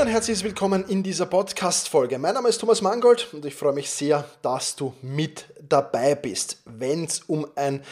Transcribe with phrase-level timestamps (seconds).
[0.00, 2.20] Und herzliches Willkommen in dieser Podcast-Folge.
[2.20, 6.58] Mein Name ist Thomas Mangold und ich freue mich sehr, dass du mit dabei bist,
[6.66, 7.82] wenn es um ein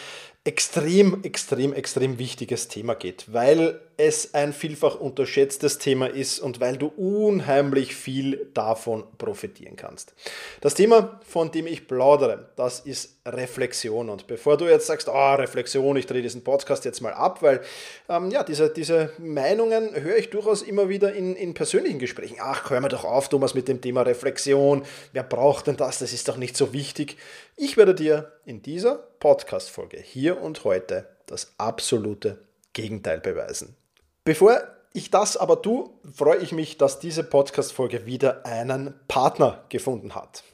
[0.47, 6.77] extrem, extrem, extrem wichtiges Thema geht, weil es ein vielfach unterschätztes Thema ist und weil
[6.77, 10.15] du unheimlich viel davon profitieren kannst.
[10.61, 14.09] Das Thema, von dem ich plaudere, das ist Reflexion.
[14.09, 17.43] Und bevor du jetzt sagst, ah, oh, Reflexion, ich drehe diesen Podcast jetzt mal ab,
[17.43, 17.61] weil
[18.09, 22.37] ähm, ja, diese, diese Meinungen höre ich durchaus immer wieder in, in persönlichen Gesprächen.
[22.39, 24.85] Ach, hör mir doch auf, Thomas, mit dem Thema Reflexion.
[25.13, 25.99] Wer braucht denn das?
[25.99, 27.17] Das ist doch nicht so wichtig.
[27.57, 32.39] Ich werde dir in dieser Podcast-Folge hier und heute das absolute
[32.73, 33.77] Gegenteil beweisen.
[34.25, 34.61] Bevor
[34.93, 40.45] ich das aber tue, freue ich mich, dass diese Podcast-Folge wieder einen Partner gefunden hat.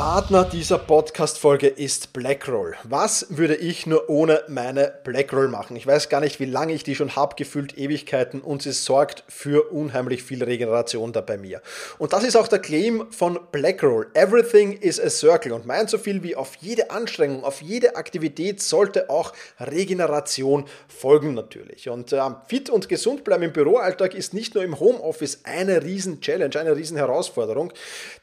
[0.00, 2.74] Partner dieser Podcast-Folge ist Blackroll.
[2.84, 5.76] Was würde ich nur ohne meine Blackroll machen?
[5.76, 9.24] Ich weiß gar nicht, wie lange ich die schon habe, gefühlt Ewigkeiten und sie sorgt
[9.28, 11.60] für unheimlich viel Regeneration da bei mir.
[11.98, 14.06] Und das ist auch der Claim von Blackroll.
[14.14, 18.62] Everything is a circle und meint so viel wie auf jede Anstrengung, auf jede Aktivität
[18.62, 21.90] sollte auch Regeneration folgen natürlich.
[21.90, 26.22] Und äh, fit und gesund bleiben im Büroalltag ist nicht nur im Homeoffice eine riesen
[26.22, 27.70] Challenge, eine riesen Herausforderung,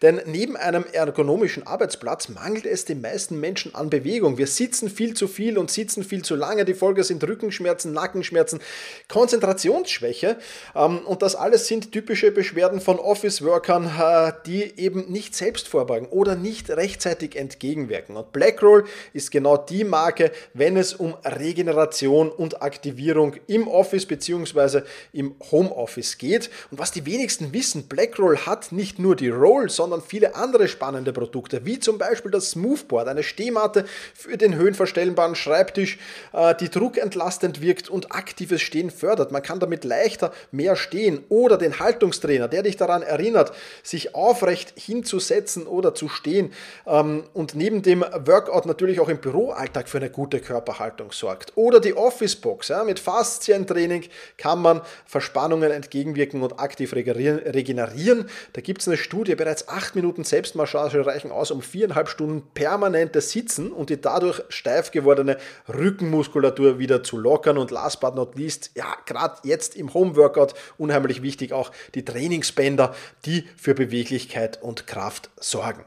[0.01, 4.37] denn neben einem ergonomischen Arbeitsplatz mangelt es den meisten Menschen an Bewegung.
[4.37, 6.65] Wir sitzen viel zu viel und sitzen viel zu lange.
[6.65, 8.59] Die Folge sind Rückenschmerzen, Nackenschmerzen,
[9.07, 10.37] Konzentrationsschwäche.
[10.75, 16.07] Ähm, und das alles sind typische Beschwerden von Office-Workern, äh, die eben nicht selbst vorbeugen
[16.07, 18.15] oder nicht rechtzeitig entgegenwirken.
[18.15, 24.81] Und Blackroll ist genau die Marke, wenn es um Regeneration und Aktivierung im Office bzw.
[25.13, 26.49] im Homeoffice geht.
[26.71, 31.13] Und was die wenigsten wissen, Blackroll hat nicht nur die Roll, sondern viele andere spannende
[31.13, 31.56] Produkte.
[31.57, 35.97] Produkte, wie zum Beispiel das Smoothboard, eine Stehmatte für den höhenverstellbaren Schreibtisch,
[36.33, 39.31] äh, die druckentlastend wirkt und aktives Stehen fördert.
[39.31, 43.53] Man kann damit leichter mehr stehen oder den Haltungstrainer, der dich daran erinnert,
[43.83, 46.51] sich aufrecht hinzusetzen oder zu stehen
[46.85, 51.53] ähm, und neben dem Workout natürlich auch im Büroalltag für eine gute Körperhaltung sorgt.
[51.55, 54.05] Oder die Office-Box, mit Faszientraining
[54.37, 58.29] kann man Verspannungen entgegenwirken und aktiv regenerieren.
[58.53, 62.43] Da gibt es eine Studie, bereits acht Minuten Selbstmassage reichen aus, aus, um viereinhalb Stunden
[62.53, 65.37] permanentes Sitzen und die dadurch steif gewordene
[65.67, 67.57] Rückenmuskulatur wieder zu lockern.
[67.57, 72.93] Und last but not least, ja, gerade jetzt im Homeworkout unheimlich wichtig auch die Trainingsbänder,
[73.25, 75.85] die für Beweglichkeit und Kraft sorgen.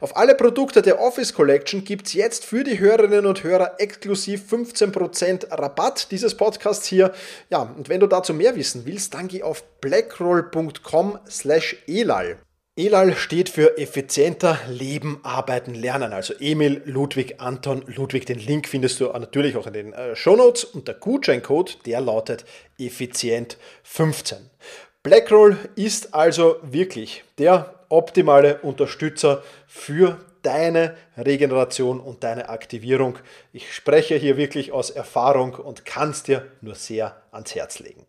[0.00, 4.42] Auf alle Produkte der Office Collection gibt es jetzt für die Hörerinnen und Hörer exklusiv
[4.50, 7.12] 15% Rabatt dieses Podcasts hier.
[7.48, 12.38] Ja, und wenn du dazu mehr wissen willst, dann geh auf blackroll.com slash elal.
[12.74, 16.14] ELAL steht für effizienter Leben, Arbeiten, Lernen.
[16.14, 18.24] Also Emil, Ludwig, Anton, Ludwig.
[18.24, 20.64] Den Link findest du natürlich auch in den äh, Shownotes.
[20.64, 22.46] Und der Gutscheincode, der lautet
[22.80, 24.36] effizient15.
[25.02, 33.18] Blackroll ist also wirklich der optimale Unterstützer für deine Regeneration und deine Aktivierung.
[33.52, 38.06] Ich spreche hier wirklich aus Erfahrung und kann es dir nur sehr ans Herz legen.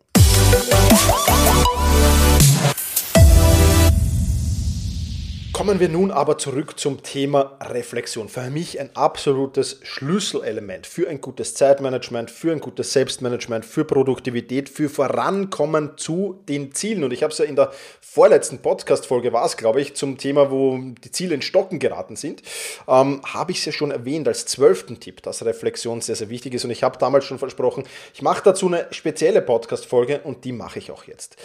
[5.54, 8.28] Kommen wir nun aber zurück zum Thema Reflexion.
[8.28, 14.68] Für mich ein absolutes Schlüsselelement für ein gutes Zeitmanagement, für ein gutes Selbstmanagement, für Produktivität,
[14.68, 17.04] für Vorankommen zu den Zielen.
[17.04, 17.70] Und ich habe es ja in der
[18.00, 22.42] vorletzten Podcast-Folge, war es glaube ich, zum Thema, wo die Ziele in Stocken geraten sind,
[22.88, 26.54] ähm, habe ich es ja schon erwähnt als zwölften Tipp, dass Reflexion sehr, sehr wichtig
[26.54, 26.64] ist.
[26.64, 30.80] Und ich habe damals schon versprochen, ich mache dazu eine spezielle Podcast-Folge und die mache
[30.80, 31.36] ich auch jetzt.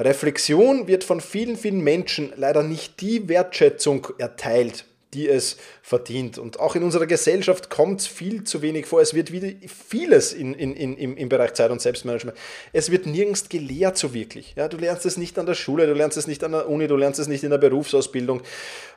[0.00, 6.38] Reflexion wird von vielen, vielen Menschen leider nicht die Wertschätzung erteilt, die es verdient.
[6.38, 9.02] Und auch in unserer Gesellschaft kommt es viel zu wenig vor.
[9.02, 12.36] Es wird wieder vieles in, in, in, im, Bereich Zeit- und Selbstmanagement.
[12.72, 14.54] Es wird nirgends gelehrt so wirklich.
[14.56, 16.86] Ja, du lernst es nicht an der Schule, du lernst es nicht an der Uni,
[16.86, 18.40] du lernst es nicht in der Berufsausbildung.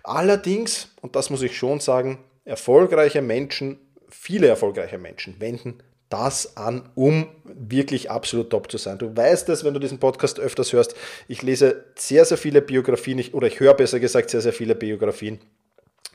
[0.04, 3.78] Allerdings, und das muss ich schon sagen, erfolgreiche Menschen,
[4.10, 5.80] viele erfolgreiche Menschen wenden
[6.10, 8.98] das an, um wirklich absolut top zu sein.
[8.98, 10.96] Du weißt es, wenn du diesen Podcast öfters hörst.
[11.28, 15.40] Ich lese sehr, sehr viele Biografien, oder ich höre besser gesagt sehr, sehr viele Biografien
[15.40, 15.55] Ich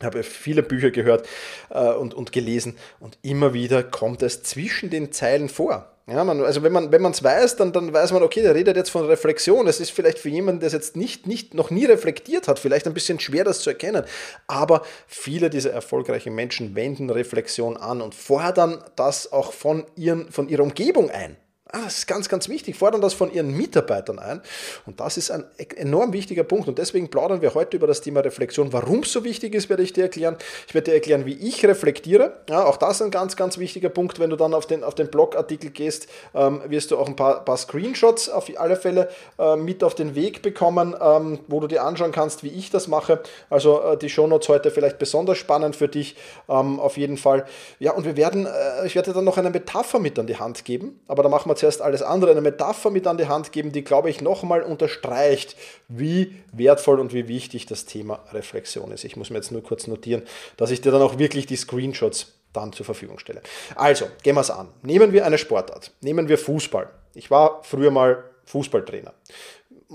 [0.05, 1.29] habe viele Bücher gehört
[1.71, 5.91] äh, und, und gelesen und immer wieder kommt es zwischen den Zeilen vor.
[6.11, 8.91] Ja, man, also wenn man es weiß, dann, dann weiß man, okay, der redet jetzt
[8.91, 9.69] von Reflexion.
[9.69, 12.89] Es ist vielleicht für jemanden, der es jetzt nicht, nicht, noch nie reflektiert hat, vielleicht
[12.89, 14.03] ein bisschen schwer, das zu erkennen.
[14.49, 20.49] Aber viele dieser erfolgreichen Menschen wenden Reflexion an und fordern das auch von, ihren, von
[20.49, 21.37] ihrer Umgebung ein.
[21.73, 22.77] Ah, das ist ganz, ganz wichtig.
[22.77, 24.41] Fordern das von ihren Mitarbeitern ein.
[24.87, 25.45] Und das ist ein
[25.77, 26.67] enorm wichtiger Punkt.
[26.67, 28.73] Und deswegen plaudern wir heute über das Thema Reflexion.
[28.73, 30.37] Warum es so wichtig ist, werde ich dir erklären.
[30.67, 32.33] Ich werde dir erklären, wie ich reflektiere.
[32.49, 34.19] Ja, auch das ist ein ganz, ganz wichtiger Punkt.
[34.19, 37.45] Wenn du dann auf den, auf den Blogartikel gehst, ähm, wirst du auch ein paar,
[37.45, 39.09] paar Screenshots auf alle Fälle
[39.39, 42.89] äh, mit auf den Weg bekommen, ähm, wo du dir anschauen kannst, wie ich das
[42.89, 43.21] mache.
[43.49, 46.17] Also äh, die Shownotes heute vielleicht besonders spannend für dich.
[46.49, 47.45] Ähm, auf jeden Fall.
[47.79, 50.37] Ja, und wir werden, äh, ich werde dir dann noch eine Metapher mit an die
[50.37, 50.99] Hand geben.
[51.07, 53.85] Aber da machen wir zuerst alles andere, eine Metapher mit an die Hand geben, die,
[53.85, 55.57] glaube ich, nochmal unterstreicht,
[55.89, 59.05] wie wertvoll und wie wichtig das Thema Reflexion ist.
[59.05, 60.23] Ich muss mir jetzt nur kurz notieren,
[60.57, 63.43] dass ich dir dann auch wirklich die Screenshots dann zur Verfügung stelle.
[63.77, 64.69] Also, gehen wir es an.
[64.83, 65.93] Nehmen wir eine Sportart.
[66.01, 66.91] Nehmen wir Fußball.
[67.15, 69.13] Ich war früher mal Fußballtrainer.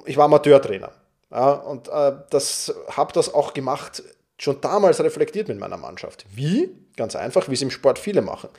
[0.05, 0.91] Ich war Amateurtrainer.
[1.31, 4.03] Ja, und äh, das habe das auch gemacht,
[4.37, 6.25] schon damals reflektiert mit meiner Mannschaft.
[6.33, 6.69] Wie?
[6.95, 8.49] Ganz einfach, wie es im Sport viele machen.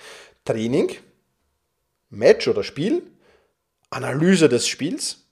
[0.45, 0.91] Training,
[2.11, 3.03] Match oder Spiel,
[3.91, 5.27] Analyse des Spiels,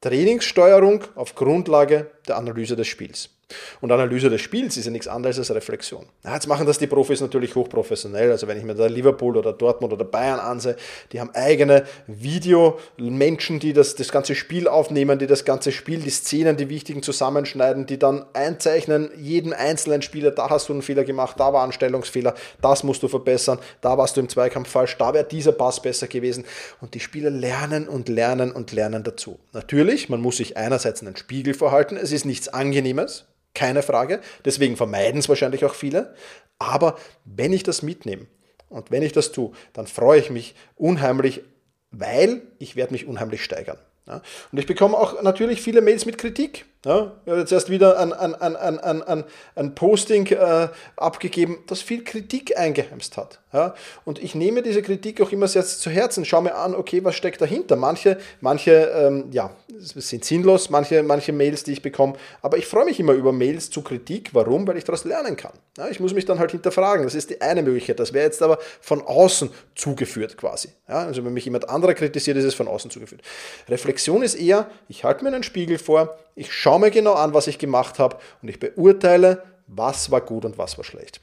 [0.00, 3.35] Trainingssteuerung auf Grundlage der Analyse des Spiels.
[3.80, 6.06] Und Analyse des Spiels ist ja nichts anderes als Reflexion.
[6.24, 8.30] Ja, jetzt machen das die Profis natürlich hochprofessionell.
[8.30, 10.76] Also wenn ich mir da Liverpool oder Dortmund oder Bayern ansehe,
[11.12, 16.10] die haben eigene Videomenschen, die das, das ganze Spiel aufnehmen, die das ganze Spiel, die
[16.10, 21.04] Szenen, die wichtigen zusammenschneiden, die dann einzeichnen, jeden einzelnen Spieler, da hast du einen Fehler
[21.04, 24.96] gemacht, da war ein Stellungsfehler, das musst du verbessern, da warst du im Zweikampf falsch,
[24.98, 26.44] da wäre dieser Pass besser gewesen.
[26.80, 29.38] Und die Spieler lernen und lernen und lernen dazu.
[29.52, 34.20] Natürlich, man muss sich einerseits einen Spiegel verhalten, es ist nichts Angenehmes, keine Frage.
[34.44, 36.14] Deswegen vermeiden es wahrscheinlich auch viele.
[36.58, 38.26] Aber wenn ich das mitnehme
[38.68, 41.42] und wenn ich das tue, dann freue ich mich unheimlich,
[41.90, 43.78] weil ich werde mich unheimlich steigern.
[44.06, 44.22] Ja?
[44.52, 46.66] Und ich bekomme auch natürlich viele Mails mit Kritik.
[46.84, 49.24] Ja, ich habe jetzt erst wieder ein, ein, ein, ein, ein,
[49.56, 53.40] ein Posting äh, abgegeben, das viel Kritik eingeheimst hat.
[53.52, 53.74] Ja,
[54.04, 57.14] und ich nehme diese Kritik auch immer sehr zu Herzen, schaue mir an, okay, was
[57.14, 57.74] steckt dahinter.
[57.74, 62.84] Manche, manche ähm, ja, sind sinnlos, manche, manche Mails, die ich bekomme, aber ich freue
[62.84, 64.30] mich immer über Mails zu Kritik.
[64.34, 64.66] Warum?
[64.68, 65.52] Weil ich daraus lernen kann.
[65.78, 67.04] Ja, ich muss mich dann halt hinterfragen.
[67.04, 67.98] Das ist die eine Möglichkeit.
[67.98, 70.68] Das wäre jetzt aber von außen zugeführt quasi.
[70.88, 73.22] Ja, also wenn mich jemand anderer kritisiert, ist es von außen zugeführt.
[73.68, 77.46] Reflexion ist eher, ich halte mir einen Spiegel vor, ich schaue mir genau an, was
[77.46, 81.20] ich gemacht habe und ich beurteile, was war gut und was war schlecht.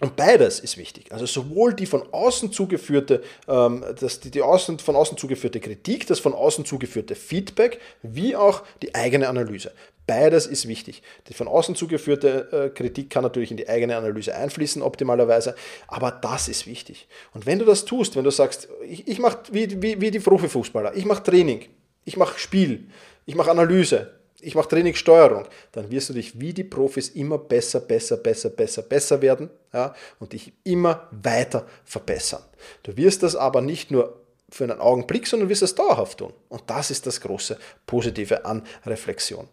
[0.00, 1.12] Und beides ist wichtig.
[1.12, 6.06] Also sowohl die von außen zugeführte, ähm, das, die, die außen, von außen zugeführte Kritik,
[6.06, 9.72] das von außen zugeführte Feedback, wie auch die eigene Analyse.
[10.06, 11.02] Beides ist wichtig.
[11.28, 15.54] Die von außen zugeführte äh, Kritik kann natürlich in die eigene Analyse einfließen, optimalerweise,
[15.88, 17.08] aber das ist wichtig.
[17.32, 20.20] Und wenn du das tust, wenn du sagst, ich, ich mache wie, wie, wie die
[20.20, 21.64] Profifußballer, ich mache Training,
[22.04, 22.88] ich mache Spiel,
[23.24, 27.80] ich mache Analyse, ich mache Trainingssteuerung, dann wirst du dich wie die Profis immer besser,
[27.80, 32.42] besser, besser, besser, besser werden ja, und dich immer weiter verbessern.
[32.82, 36.32] Du wirst das aber nicht nur für einen Augenblick, sondern wirst es dauerhaft tun.
[36.48, 39.48] Und das ist das große Positive an Reflexion.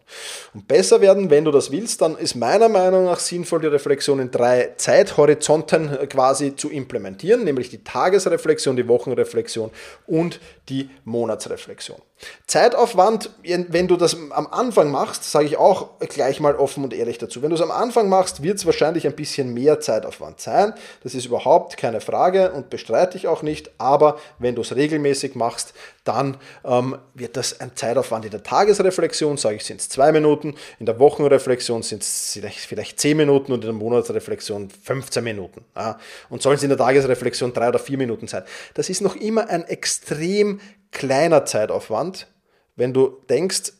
[0.54, 4.20] Und besser werden, wenn du das willst, dann ist meiner Meinung nach sinnvoll, die Reflexion
[4.20, 9.70] in drei Zeithorizonten quasi zu implementieren, nämlich die Tagesreflexion, die Wochenreflexion
[10.06, 10.38] und
[10.68, 12.00] die Monatsreflexion.
[12.46, 17.18] Zeitaufwand, wenn du das am Anfang machst, sage ich auch gleich mal offen und ehrlich
[17.18, 17.42] dazu.
[17.42, 20.72] Wenn du es am Anfang machst, wird es wahrscheinlich ein bisschen mehr Zeitaufwand sein.
[21.02, 23.72] Das ist überhaupt keine Frage und bestreite ich auch nicht.
[23.78, 25.74] Aber wenn du es regelmäßig machst,
[26.04, 30.54] dann ähm, wird das ein Zeitaufwand in der Tagesreflexion, sage ich, sind es zwei Minuten,
[30.78, 35.64] in der Wochenreflexion sind es vielleicht, zehn Minuten und in der Monatsreflexion 15 Minuten.
[35.74, 35.98] Ja.
[36.28, 38.44] Und sollen es in der Tagesreflexion drei oder vier Minuten sein.
[38.74, 40.60] Das ist noch immer ein extrem
[40.90, 42.28] kleiner Zeitaufwand,
[42.76, 43.72] wenn du denkst,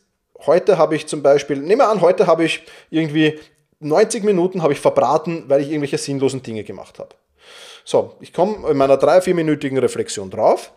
[0.45, 3.39] heute habe ich zum Beispiel, nehmen wir an, heute habe ich irgendwie
[3.79, 7.15] 90 Minuten habe ich verbraten, weil ich irgendwelche sinnlosen Dinge gemacht habe.
[7.83, 10.71] So, ich komme in meiner drei, vierminütigen Reflexion drauf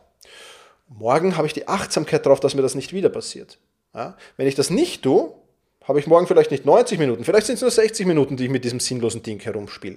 [0.88, 3.58] Morgen habe ich die Achtsamkeit darauf, dass mir das nicht wieder passiert.
[3.94, 4.16] Ja?
[4.36, 5.32] Wenn ich das nicht tue,
[5.84, 8.50] habe ich morgen vielleicht nicht 90 Minuten, vielleicht sind es nur 60 Minuten, die ich
[8.50, 9.96] mit diesem sinnlosen Ding herumspiele.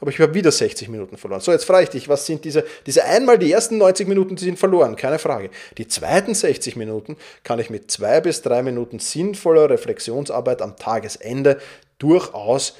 [0.00, 1.40] Aber ich habe wieder 60 Minuten verloren.
[1.40, 4.44] So, jetzt frage ich dich, was sind diese, diese einmal die ersten 90 Minuten, die
[4.44, 5.50] sind verloren, keine Frage.
[5.78, 11.60] Die zweiten 60 Minuten kann ich mit zwei bis drei Minuten sinnvoller Reflexionsarbeit am Tagesende
[11.98, 12.74] durchaus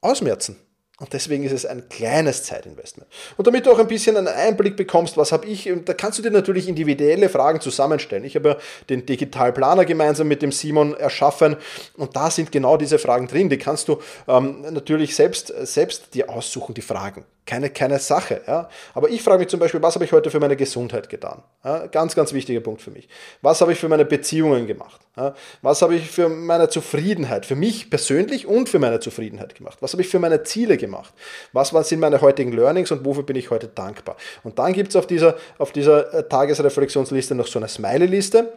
[0.00, 0.56] ausmerzen.
[1.00, 3.10] Und deswegen ist es ein kleines Zeitinvestment.
[3.36, 6.22] Und damit du auch ein bisschen einen Einblick bekommst, was habe ich, da kannst du
[6.22, 8.22] dir natürlich individuelle Fragen zusammenstellen.
[8.24, 8.56] Ich habe ja
[8.88, 11.56] den Digitalplaner gemeinsam mit dem Simon erschaffen
[11.96, 13.48] und da sind genau diese Fragen drin.
[13.48, 18.40] Die kannst du ähm, natürlich selbst, selbst dir aussuchen, die Fragen keine, keine Sache.
[18.46, 18.68] Ja?
[18.94, 21.42] Aber ich frage mich zum Beispiel, was habe ich heute für meine Gesundheit getan?
[21.64, 21.86] Ja?
[21.86, 23.08] Ganz, ganz wichtiger Punkt für mich.
[23.42, 25.00] Was habe ich für meine Beziehungen gemacht?
[25.16, 25.34] Ja?
[25.60, 29.78] Was habe ich für meine Zufriedenheit, für mich persönlich und für meine Zufriedenheit gemacht?
[29.80, 31.12] Was habe ich für meine Ziele gemacht?
[31.52, 34.16] Was sind meine heutigen Learnings und wofür bin ich heute dankbar?
[34.42, 38.52] Und dann gibt es auf dieser, auf dieser äh, Tagesreflexionsliste noch so eine Smiley-Liste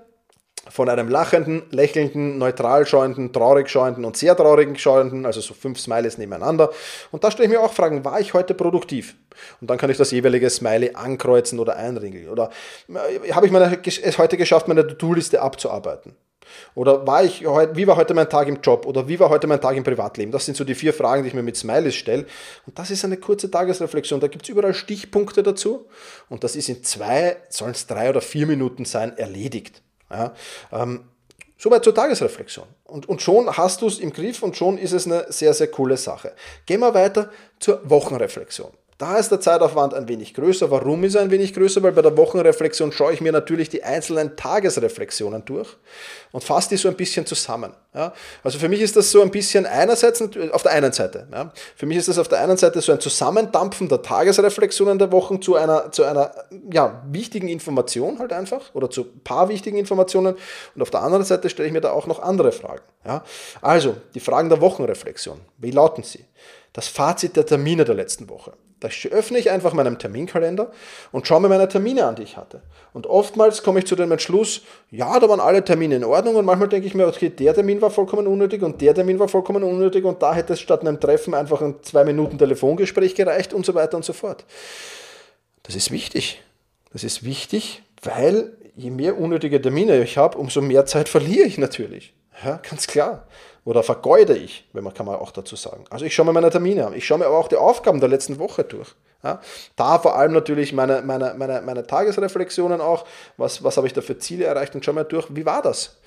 [0.69, 5.79] von einem lachenden, lächelnden, neutral schauenden, traurig schauenden und sehr traurigen schauenden, also so fünf
[5.79, 6.71] Smileys nebeneinander.
[7.11, 9.15] Und da stelle ich mir auch Fragen, war ich heute produktiv?
[9.61, 12.29] Und dann kann ich das jeweilige Smiley ankreuzen oder einringeln.
[12.29, 12.49] Oder
[12.89, 16.15] äh, habe ich meine, es heute geschafft, meine To-Do-Liste abzuarbeiten?
[16.75, 18.85] Oder war ich wie war heute mein Tag im Job?
[18.85, 20.31] Oder wie war heute mein Tag im Privatleben?
[20.31, 22.25] Das sind so die vier Fragen, die ich mir mit Smileys stelle.
[22.65, 24.19] Und das ist eine kurze Tagesreflexion.
[24.19, 25.87] Da gibt es überall Stichpunkte dazu.
[26.29, 29.81] Und das ist in zwei, sollen es drei oder vier Minuten sein, erledigt.
[30.09, 30.33] Ja,
[30.71, 31.05] ähm,
[31.59, 32.67] Soweit zur Tagesreflexion.
[32.83, 35.67] Und, und schon hast du es im Griff und schon ist es eine sehr, sehr
[35.67, 36.33] coole Sache.
[36.67, 38.71] Gehen wir weiter zur Wochenreflexion.
[38.97, 40.71] Da ist der Zeitaufwand ein wenig größer.
[40.71, 41.83] Warum ist er ein wenig größer?
[41.83, 45.77] Weil bei der Wochenreflexion schaue ich mir natürlich die einzelnen Tagesreflexionen durch
[46.31, 47.73] und fasse die so ein bisschen zusammen.
[47.93, 48.11] Ja?
[48.43, 51.51] Also für mich ist das so ein bisschen einerseits, auf der einen Seite, ja?
[51.75, 55.43] für mich ist das auf der einen Seite so ein Zusammendampfen der Tagesreflexionen der Wochen
[55.43, 56.31] zu einer, zu einer
[56.71, 60.35] ja, wichtigen Information halt einfach oder zu ein paar wichtigen Informationen
[60.73, 62.83] und auf der anderen Seite stelle ich mir da auch noch andere Fragen.
[63.05, 63.23] Ja?
[63.61, 66.25] Also die Fragen der Wochenreflexion, wie lauten sie?
[66.73, 68.53] Das Fazit der Termine der letzten Woche.
[68.79, 70.71] Da öffne ich einfach meinen Terminkalender
[71.11, 72.61] und schaue mir meine Termine an, die ich hatte.
[72.93, 76.45] Und oftmals komme ich zu dem Entschluss, ja, da waren alle Termine in Ordnung und
[76.45, 79.63] manchmal denke ich mir, okay, der Termin war vollkommen unnötig und der Termin war vollkommen
[79.63, 83.65] unnötig und da hätte es statt einem Treffen einfach ein zwei Minuten Telefongespräch gereicht und
[83.65, 84.45] so weiter und so fort.
[85.63, 86.41] Das ist wichtig.
[86.93, 91.57] Das ist wichtig, weil je mehr unnötige Termine ich habe, umso mehr Zeit verliere ich
[91.57, 92.13] natürlich.
[92.43, 93.25] Ja, ganz klar
[93.67, 95.83] oder vergeude ich, wenn man kann man auch dazu sagen.
[95.89, 98.07] Also ich schaue mir meine Termine an, ich schaue mir aber auch die Aufgaben der
[98.07, 98.95] letzten Woche durch.
[99.21, 99.41] Ja,
[99.75, 103.99] da vor allem natürlich meine, meine, meine, meine Tagesreflexionen auch, was, was habe ich da
[103.99, 105.99] für Ziele erreicht und schaue mir durch, wie war das?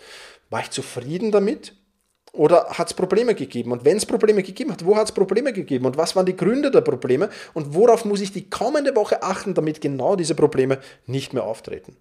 [0.49, 1.75] War ich zufrieden damit?
[2.32, 3.72] Oder hat es Probleme gegeben?
[3.72, 5.84] Und wenn es Probleme gegeben hat, wo hat es Probleme gegeben?
[5.84, 7.28] Und was waren die Gründe der Probleme?
[7.52, 11.99] Und worauf muss ich die kommende Woche achten, damit genau diese Probleme nicht mehr auftreten?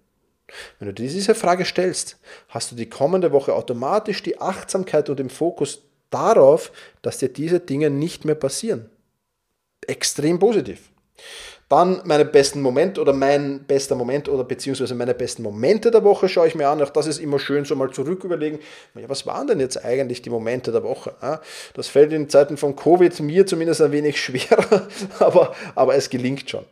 [0.78, 5.18] Wenn du dir diese Frage stellst, hast du die kommende Woche automatisch die Achtsamkeit und
[5.18, 8.90] den Fokus darauf, dass dir diese Dinge nicht mehr passieren.
[9.86, 10.90] Extrem positiv.
[11.70, 16.28] Dann meine besten Momente oder mein bester Moment oder beziehungsweise meine besten Momente der Woche
[16.28, 16.82] schaue ich mir an.
[16.82, 18.58] Auch das ist immer schön, so mal zurück überlegen,
[18.96, 21.14] ja, was waren denn jetzt eigentlich die Momente der Woche?
[21.74, 24.88] Das fällt in Zeiten von Covid mir zumindest ein wenig schwerer,
[25.20, 26.64] aber, aber es gelingt schon.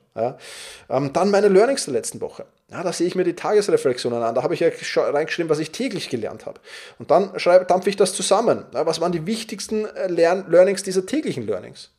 [0.90, 2.44] Ähm, dann meine Learnings der letzten Woche.
[2.68, 4.34] Ja, da sehe ich mir die Tagesreflexionen an.
[4.34, 6.58] Da habe ich ja reingeschrieben, was ich täglich gelernt habe.
[6.98, 8.64] Und dann schreibe, dampfe ich das zusammen.
[8.72, 11.92] Was waren die wichtigsten äh, Lern Learnings dieser täglichen Learnings?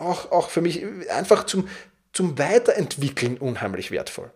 [0.00, 1.68] Auch, auch für mich einfach zum,
[2.12, 4.30] zum Weiterentwickeln unheimlich wertvoll.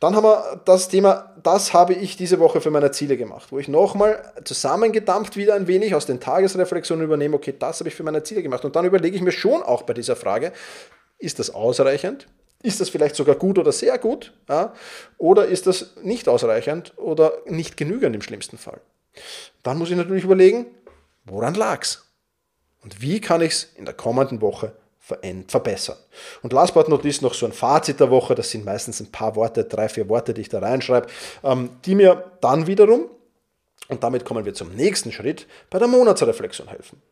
[0.00, 3.58] Dann haben wir das Thema, das habe ich diese Woche für meine Ziele gemacht, wo
[3.58, 8.02] ich nochmal zusammengedampft wieder ein wenig aus den Tagesreflexionen übernehme, okay, das habe ich für
[8.02, 8.64] meine Ziele gemacht.
[8.64, 10.52] Und dann überlege ich mir schon auch bei dieser Frage,
[11.18, 12.28] ist das ausreichend?
[12.62, 14.32] Ist das vielleicht sogar gut oder sehr gut?
[14.48, 14.74] Ja?
[15.18, 18.80] Oder ist das nicht ausreichend oder nicht genügend im schlimmsten Fall?
[19.62, 20.66] Dann muss ich natürlich überlegen,
[21.24, 22.06] woran lag es?
[22.82, 24.72] Und wie kann ich es in der kommenden Woche
[25.48, 25.96] verbessern.
[26.42, 29.10] Und last but not least noch so ein Fazit der Woche, das sind meistens ein
[29.10, 31.06] paar Worte, drei, vier Worte, die ich da reinschreibe,
[31.44, 33.10] ähm, die mir dann wiederum
[33.90, 37.02] und damit kommen wir zum nächsten Schritt, bei der Monatsreflexion helfen.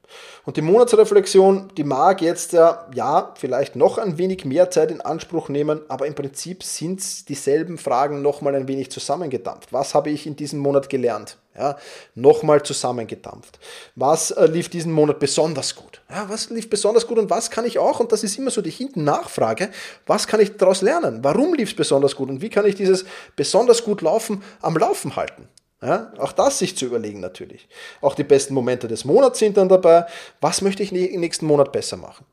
[0.45, 5.01] Und die Monatsreflexion, die mag jetzt ja, ja vielleicht noch ein wenig mehr Zeit in
[5.01, 9.73] Anspruch nehmen, aber im Prinzip sind dieselben Fragen nochmal ein wenig zusammengedampft.
[9.73, 11.37] Was habe ich in diesem Monat gelernt?
[11.57, 11.77] Ja,
[12.15, 13.59] nochmal zusammengedampft.
[13.97, 16.01] Was äh, lief diesen Monat besonders gut?
[16.09, 18.63] Ja, was lief besonders gut und was kann ich auch, und das ist immer so
[18.63, 19.71] die hinten Nachfrage,
[20.07, 21.19] was kann ich daraus lernen?
[21.23, 23.05] Warum lief es besonders gut und wie kann ich dieses
[23.35, 25.49] besonders gut Laufen am Laufen halten?
[25.81, 27.69] Ja, auch das sich zu überlegen natürlich.
[28.01, 30.07] Auch die besten Momente des Monats sind dann dabei.
[30.41, 32.27] Was möchte ich nächsten Monat besser machen?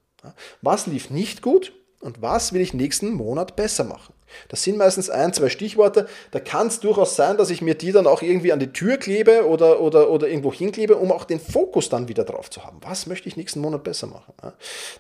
[0.64, 4.14] Was lief nicht gut und was will ich nächsten Monat besser machen?
[4.50, 6.08] Das sind meistens ein, zwei Stichworte.
[6.32, 8.98] Da kann es durchaus sein, dass ich mir die dann auch irgendwie an die Tür
[8.98, 12.77] klebe oder, oder, oder irgendwo hinklebe, um auch den Fokus dann wieder drauf zu haben.
[12.82, 14.34] Was möchte ich nächsten Monat besser machen?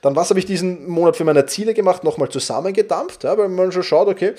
[0.01, 2.03] Dann, was habe ich diesen Monat für meine Ziele gemacht?
[2.03, 4.33] Nochmal zusammengedampft, ja, weil man schon schaut, okay,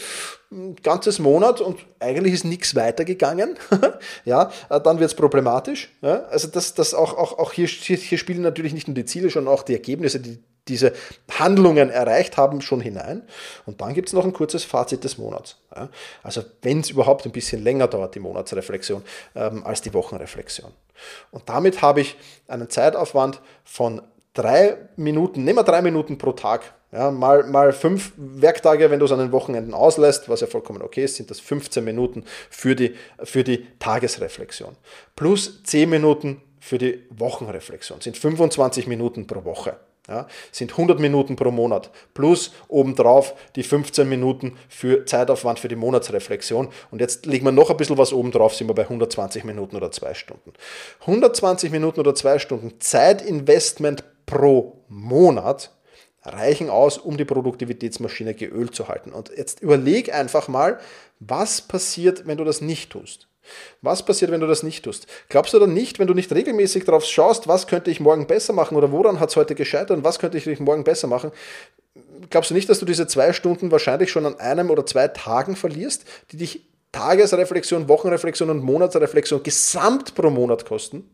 [0.83, 3.57] ganzes Monat und eigentlich ist nichts weitergegangen.
[4.25, 5.90] ja, dann wird es problematisch.
[6.02, 6.25] Ja.
[6.26, 9.52] Also das, das auch, auch, auch hier, hier spielen natürlich nicht nur die Ziele, sondern
[9.52, 10.92] auch die Ergebnisse, die diese
[11.38, 13.23] Handlungen erreicht haben, schon hinein.
[13.66, 15.56] Und dann gibt es noch ein kurzes Fazit des Monats.
[15.75, 15.88] Ja?
[16.23, 19.02] Also wenn es überhaupt ein bisschen länger dauert, die Monatsreflexion,
[19.35, 20.73] ähm, als die Wochenreflexion.
[21.30, 22.16] Und damit habe ich
[22.49, 24.02] einen Zeitaufwand von
[24.35, 26.75] drei Minuten, nehmen wir drei Minuten pro Tag.
[26.92, 30.82] Ja, mal, mal fünf Werktage, wenn du es an den Wochenenden auslässt, was ja vollkommen
[30.82, 34.76] okay ist, sind das 15 Minuten für die, für die Tagesreflexion.
[35.16, 39.76] Plus 10 Minuten für die Wochenreflexion, sind 25 Minuten pro Woche.
[40.09, 45.77] Ja, sind 100 Minuten pro Monat plus obendrauf die 15 Minuten für Zeitaufwand für die
[45.77, 46.69] Monatsreflexion.
[46.93, 49.91] Und jetzt legen wir noch ein bisschen was obendrauf, sind wir bei 120 Minuten oder
[49.91, 50.53] zwei Stunden.
[51.01, 55.73] 120 Minuten oder zwei Stunden Zeitinvestment pro Monat
[56.23, 59.13] reichen aus, um die Produktivitätsmaschine geölt zu halten.
[59.13, 60.79] Und jetzt überleg einfach mal,
[61.21, 63.29] was passiert, wenn du das nicht tust.
[63.83, 65.07] Was passiert, wenn du das nicht tust?
[65.29, 68.53] Glaubst du dann nicht, wenn du nicht regelmäßig darauf schaust, was könnte ich morgen besser
[68.53, 71.33] machen oder woran hat es heute gescheitert und was könnte ich morgen besser machen?
[72.31, 75.57] Glaubst du nicht, dass du diese zwei Stunden wahrscheinlich schon an einem oder zwei Tagen
[75.57, 81.11] verlierst, die dich Tagesreflexion, Wochenreflexion und Monatsreflexion gesamt pro Monat kosten?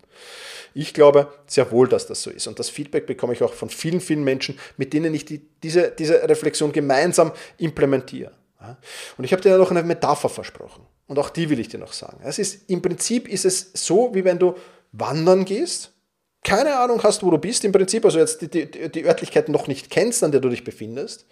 [0.75, 2.47] Ich glaube sehr wohl, dass das so ist.
[2.47, 5.91] Und das Feedback bekomme ich auch von vielen, vielen Menschen, mit denen ich die, diese,
[5.91, 8.33] diese Reflexion gemeinsam implementiere.
[9.19, 10.87] Und ich habe dir noch eine Metapher versprochen.
[11.13, 12.21] Und auch die will ich dir noch sagen.
[12.25, 14.55] Es ist, Im Prinzip ist es so, wie wenn du
[14.93, 15.93] wandern gehst,
[16.43, 19.67] keine Ahnung hast, wo du bist, im Prinzip, also jetzt die, die, die Örtlichkeit noch
[19.67, 21.27] nicht kennst, an der du dich befindest,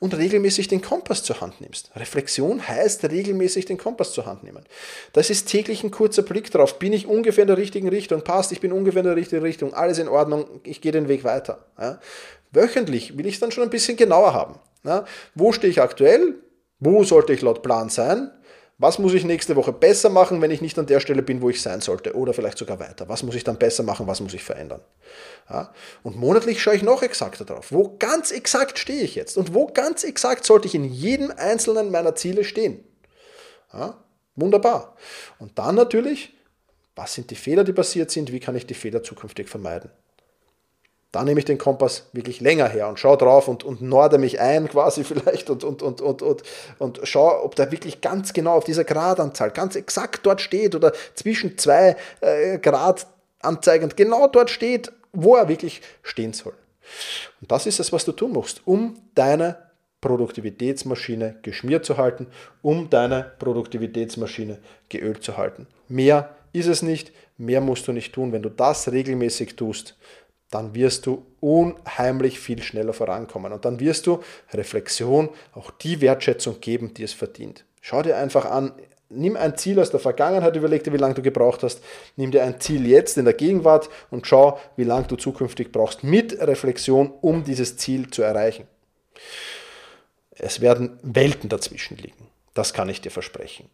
[0.00, 1.92] und regelmäßig den Kompass zur Hand nimmst.
[1.94, 4.64] Reflexion heißt regelmäßig den Kompass zur Hand nehmen.
[5.12, 6.80] Das ist täglich ein kurzer Blick drauf.
[6.80, 8.22] Bin ich ungefähr in der richtigen Richtung?
[8.22, 9.74] Passt, ich bin ungefähr in der richtigen Richtung.
[9.74, 11.64] Alles in Ordnung, ich gehe den Weg weiter.
[11.80, 12.00] Ja.
[12.50, 14.56] Wöchentlich will ich es dann schon ein bisschen genauer haben.
[14.82, 15.04] Ja.
[15.36, 16.34] Wo stehe ich aktuell?
[16.80, 18.32] Wo sollte ich laut Plan sein?
[18.78, 21.48] Was muss ich nächste Woche besser machen, wenn ich nicht an der Stelle bin, wo
[21.48, 22.14] ich sein sollte?
[22.16, 23.08] Oder vielleicht sogar weiter.
[23.08, 24.08] Was muss ich dann besser machen?
[24.08, 24.80] Was muss ich verändern?
[25.48, 25.72] Ja?
[26.02, 27.70] Und monatlich schaue ich noch exakter drauf.
[27.70, 29.36] Wo ganz exakt stehe ich jetzt?
[29.36, 32.82] Und wo ganz exakt sollte ich in jedem einzelnen meiner Ziele stehen?
[33.72, 34.02] Ja?
[34.34, 34.96] Wunderbar.
[35.38, 36.34] Und dann natürlich,
[36.96, 38.32] was sind die Fehler, die passiert sind?
[38.32, 39.90] Wie kann ich die Fehler zukünftig vermeiden?
[41.14, 44.40] Da nehme ich den Kompass wirklich länger her und schaue drauf und, und norde mich
[44.40, 46.42] ein quasi vielleicht und, und, und, und, und,
[46.78, 50.92] und schaue, ob der wirklich ganz genau auf dieser Gradanzahl ganz exakt dort steht oder
[51.14, 53.06] zwischen zwei äh, Grad
[53.40, 56.54] anzeigend genau dort steht, wo er wirklich stehen soll.
[57.40, 59.56] Und das ist es, was du tun musst, um deine
[60.00, 62.26] Produktivitätsmaschine geschmiert zu halten,
[62.60, 64.58] um deine Produktivitätsmaschine
[64.88, 65.66] geölt zu halten.
[65.88, 68.32] Mehr ist es nicht, mehr musst du nicht tun.
[68.32, 69.96] Wenn du das regelmäßig tust,
[70.50, 73.52] dann wirst du unheimlich viel schneller vorankommen.
[73.52, 77.64] Und dann wirst du Reflexion auch die Wertschätzung geben, die es verdient.
[77.80, 78.72] Schau dir einfach an,
[79.08, 81.82] nimm ein Ziel aus der Vergangenheit, überleg dir, wie lange du gebraucht hast,
[82.16, 86.04] nimm dir ein Ziel jetzt in der Gegenwart und schau, wie lange du zukünftig brauchst
[86.04, 88.66] mit Reflexion, um dieses Ziel zu erreichen.
[90.30, 92.28] Es werden Welten dazwischen liegen.
[92.54, 93.68] Das kann ich dir versprechen.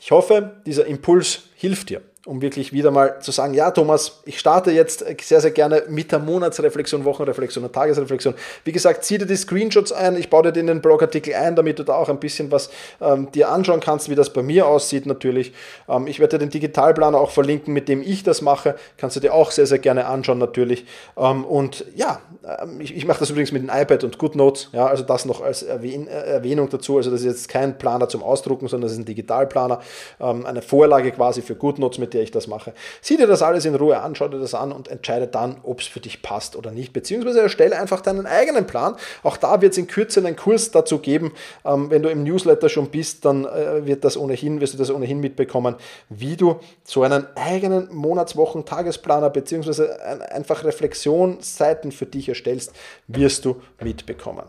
[0.00, 4.38] Ich hoffe, dieser Impuls hilft dir um wirklich wieder mal zu sagen, ja Thomas, ich
[4.38, 8.34] starte jetzt sehr, sehr gerne mit der Monatsreflexion, Wochenreflexion und Tagesreflexion.
[8.64, 11.82] Wie gesagt, zieh dir die Screenshots ein, ich baue dir den Blogartikel ein, damit du
[11.82, 15.52] da auch ein bisschen was ähm, dir anschauen kannst, wie das bei mir aussieht natürlich.
[15.88, 19.20] Ähm, ich werde dir den Digitalplaner auch verlinken, mit dem ich das mache, kannst du
[19.20, 20.86] dir auch sehr, sehr gerne anschauen natürlich.
[21.16, 22.20] Ähm, und ja,
[22.62, 25.40] ähm, ich, ich mache das übrigens mit dem iPad und GoodNotes, ja, also das noch
[25.40, 28.98] als Erwähn Erwähnung dazu, also das ist jetzt kein Planer zum Ausdrucken, sondern das ist
[28.98, 29.80] ein Digitalplaner,
[30.20, 32.72] ähm, eine Vorlage quasi für GoodNotes, mit der ich das mache.
[33.00, 35.80] Sieh dir das alles in Ruhe an, schau dir das an und entscheide dann, ob
[35.80, 36.92] es für dich passt oder nicht.
[36.92, 38.96] Beziehungsweise erstelle einfach deinen eigenen Plan.
[39.22, 41.32] Auch da wird es in Kürze einen Kurs dazu geben.
[41.64, 44.90] Ähm, wenn du im Newsletter schon bist, dann äh, wird das ohnehin, wirst du das
[44.90, 45.76] ohnehin mitbekommen,
[46.08, 52.72] wie du so einen eigenen Monatswochen, Tagesplaner beziehungsweise einfach Reflexionsseiten für dich erstellst,
[53.06, 54.44] wirst du mitbekommen.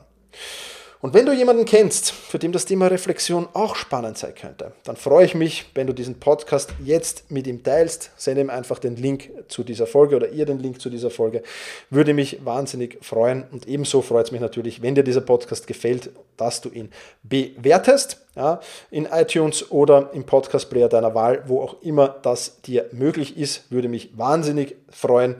[1.04, 4.96] Und wenn du jemanden kennst, für den das Thema Reflexion auch spannend sein könnte, dann
[4.96, 8.12] freue ich mich, wenn du diesen Podcast jetzt mit ihm teilst.
[8.16, 11.44] Sende ihm einfach den Link zu dieser Folge oder ihr den Link zu dieser Folge.
[11.90, 13.44] Würde mich wahnsinnig freuen.
[13.52, 16.90] Und ebenso freut es mich natürlich, wenn dir dieser Podcast gefällt, dass du ihn
[17.22, 23.38] bewertest ja, in iTunes oder im Podcast-Player deiner Wahl, wo auch immer das dir möglich
[23.38, 25.36] ist, würde mich wahnsinnig freuen.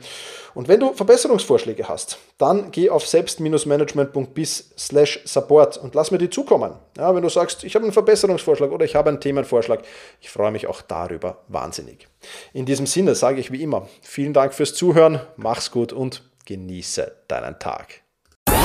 [0.54, 6.18] Und wenn du Verbesserungsvorschläge hast, dann geh auf selbst-management.bis slash support Support und lass mir
[6.18, 6.72] die zukommen.
[6.96, 9.82] Ja, wenn du sagst, ich habe einen Verbesserungsvorschlag oder ich habe einen Themenvorschlag,
[10.20, 12.08] ich freue mich auch darüber wahnsinnig.
[12.52, 17.12] In diesem Sinne sage ich wie immer, vielen Dank fürs Zuhören, mach's gut und genieße
[17.28, 18.02] deinen Tag.
[18.46, 18.64] Bye.